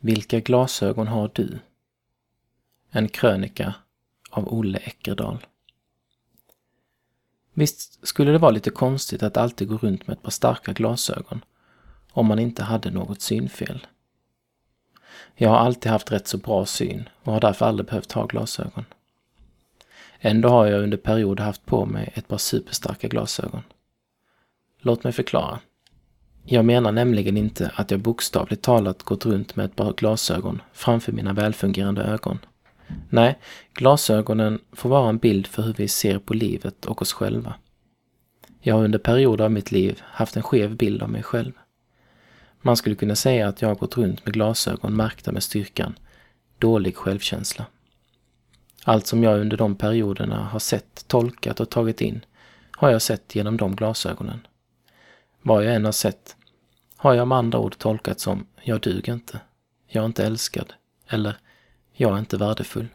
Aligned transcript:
Vilka 0.00 0.40
glasögon 0.40 1.06
har 1.06 1.30
du? 1.34 1.58
En 2.90 3.08
krönika 3.08 3.74
av 4.30 4.54
Olle 4.54 4.78
Eckerdal. 4.78 5.46
Visst 7.54 8.06
skulle 8.06 8.32
det 8.32 8.38
vara 8.38 8.50
lite 8.50 8.70
konstigt 8.70 9.22
att 9.22 9.36
alltid 9.36 9.68
gå 9.68 9.76
runt 9.76 10.06
med 10.06 10.16
ett 10.16 10.22
par 10.22 10.30
starka 10.30 10.72
glasögon 10.72 11.44
om 12.12 12.26
man 12.26 12.38
inte 12.38 12.62
hade 12.62 12.90
något 12.90 13.20
synfel. 13.20 13.86
Jag 15.34 15.50
har 15.50 15.56
alltid 15.56 15.92
haft 15.92 16.12
rätt 16.12 16.28
så 16.28 16.38
bra 16.38 16.66
syn 16.66 17.08
och 17.22 17.32
har 17.32 17.40
därför 17.40 17.66
aldrig 17.66 17.86
behövt 17.86 18.12
ha 18.12 18.26
glasögon. 18.26 18.84
Ändå 20.20 20.48
har 20.48 20.66
jag 20.66 20.82
under 20.82 20.96
perioder 20.96 21.44
haft 21.44 21.66
på 21.66 21.86
mig 21.86 22.12
ett 22.14 22.28
par 22.28 22.38
superstarka 22.38 23.08
glasögon. 23.08 23.62
Låt 24.78 25.04
mig 25.04 25.12
förklara. 25.12 25.60
Jag 26.48 26.64
menar 26.64 26.92
nämligen 26.92 27.36
inte 27.36 27.70
att 27.74 27.90
jag 27.90 28.00
bokstavligt 28.00 28.62
talat 28.62 29.02
gått 29.02 29.26
runt 29.26 29.56
med 29.56 29.66
ett 29.66 29.76
par 29.76 29.92
glasögon 29.92 30.62
framför 30.72 31.12
mina 31.12 31.32
välfungerande 31.32 32.02
ögon. 32.02 32.38
Nej, 33.08 33.38
glasögonen 33.74 34.58
får 34.72 34.88
vara 34.88 35.08
en 35.08 35.18
bild 35.18 35.46
för 35.46 35.62
hur 35.62 35.72
vi 35.72 35.88
ser 35.88 36.18
på 36.18 36.34
livet 36.34 36.84
och 36.84 37.02
oss 37.02 37.12
själva. 37.12 37.54
Jag 38.60 38.74
har 38.74 38.84
under 38.84 38.98
perioder 38.98 39.44
av 39.44 39.52
mitt 39.52 39.72
liv 39.72 40.00
haft 40.02 40.36
en 40.36 40.42
skev 40.42 40.76
bild 40.76 41.02
av 41.02 41.10
mig 41.10 41.22
själv. 41.22 41.52
Man 42.62 42.76
skulle 42.76 42.96
kunna 42.96 43.16
säga 43.16 43.48
att 43.48 43.62
jag 43.62 43.68
har 43.68 43.76
gått 43.76 43.96
runt 43.96 44.24
med 44.26 44.34
glasögon 44.34 44.96
märkta 44.96 45.32
med 45.32 45.42
styrkan 45.42 45.98
dålig 46.58 46.96
självkänsla. 46.96 47.66
Allt 48.84 49.06
som 49.06 49.22
jag 49.22 49.40
under 49.40 49.56
de 49.56 49.74
perioderna 49.74 50.44
har 50.44 50.58
sett, 50.58 51.08
tolkat 51.08 51.60
och 51.60 51.70
tagit 51.70 52.00
in 52.00 52.24
har 52.70 52.90
jag 52.90 53.02
sett 53.02 53.34
genom 53.34 53.56
de 53.56 53.76
glasögonen. 53.76 54.46
Vad 55.46 55.64
jag 55.64 55.74
än 55.74 55.84
har 55.84 55.92
sett 55.92 56.36
har 56.96 57.14
jag 57.14 57.28
med 57.28 57.38
andra 57.38 57.58
ord 57.58 57.78
tolkat 57.78 58.20
som 58.20 58.46
jag 58.62 58.80
duger 58.80 59.12
inte, 59.12 59.40
jag 59.86 60.02
är 60.02 60.06
inte 60.06 60.26
älskad 60.26 60.72
eller 61.08 61.36
jag 61.92 62.14
är 62.14 62.18
inte 62.18 62.36
värdefull. 62.36 62.86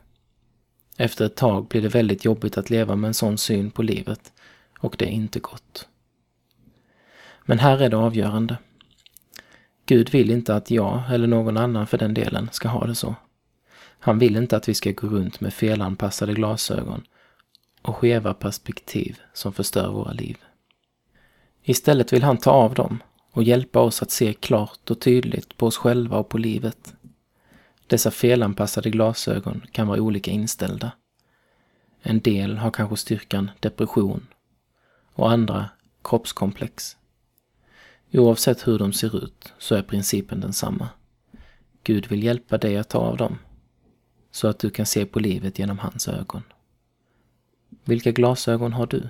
Efter 0.97 1.25
ett 1.25 1.35
tag 1.35 1.67
blir 1.67 1.81
det 1.81 1.87
väldigt 1.87 2.25
jobbigt 2.25 2.57
att 2.57 2.69
leva 2.69 2.95
med 2.95 3.07
en 3.07 3.13
sån 3.13 3.37
syn 3.37 3.71
på 3.71 3.83
livet 3.83 4.33
och 4.79 4.95
det 4.99 5.05
är 5.05 5.09
inte 5.09 5.39
gott. 5.39 5.87
Men 7.45 7.59
här 7.59 7.81
är 7.81 7.89
det 7.89 7.97
avgörande. 7.97 8.57
Gud 9.85 10.09
vill 10.09 10.31
inte 10.31 10.55
att 10.55 10.71
jag, 10.71 11.03
eller 11.11 11.27
någon 11.27 11.57
annan 11.57 11.87
för 11.87 11.97
den 11.97 12.13
delen, 12.13 12.49
ska 12.51 12.67
ha 12.67 12.85
det 12.85 12.95
så. 12.95 13.15
Han 13.99 14.19
vill 14.19 14.35
inte 14.35 14.57
att 14.57 14.69
vi 14.69 14.73
ska 14.73 14.91
gå 14.91 15.07
runt 15.07 15.41
med 15.41 15.53
felanpassade 15.53 16.33
glasögon 16.33 17.03
och 17.81 17.95
skeva 17.95 18.33
perspektiv 18.33 19.19
som 19.33 19.53
förstör 19.53 19.91
våra 19.91 20.11
liv. 20.11 20.37
Istället 21.63 22.13
vill 22.13 22.23
han 22.23 22.37
ta 22.37 22.51
av 22.51 22.73
dem 22.73 23.03
och 23.31 23.43
hjälpa 23.43 23.79
oss 23.79 24.01
att 24.01 24.11
se 24.11 24.33
klart 24.33 24.91
och 24.91 24.99
tydligt 24.99 25.57
på 25.57 25.65
oss 25.65 25.77
själva 25.77 26.17
och 26.17 26.29
på 26.29 26.37
livet. 26.37 26.93
Dessa 27.87 28.11
felanpassade 28.11 28.89
glasögon 28.89 29.65
kan 29.71 29.87
vara 29.87 30.01
olika 30.01 30.31
inställda. 30.31 30.91
En 32.01 32.19
del 32.19 32.57
har 32.57 32.71
kanske 32.71 32.97
styrkan 32.97 33.51
depression 33.59 34.27
och 35.13 35.31
andra 35.31 35.69
kroppskomplex. 36.03 36.97
Oavsett 38.13 38.67
hur 38.67 38.79
de 38.79 38.93
ser 38.93 39.23
ut 39.23 39.53
så 39.57 39.75
är 39.75 39.81
principen 39.81 40.39
densamma. 40.39 40.89
Gud 41.83 42.07
vill 42.07 42.23
hjälpa 42.23 42.57
dig 42.57 42.77
att 42.77 42.89
ta 42.89 42.97
av 42.97 43.17
dem 43.17 43.37
så 44.31 44.47
att 44.47 44.59
du 44.59 44.69
kan 44.69 44.85
se 44.85 45.05
på 45.05 45.19
livet 45.19 45.59
genom 45.59 45.79
hans 45.79 46.07
ögon. 46.07 46.43
Vilka 47.83 48.11
glasögon 48.11 48.73
har 48.73 48.87
du? 48.87 49.09